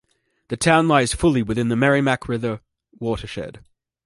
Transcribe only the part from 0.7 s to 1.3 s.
lies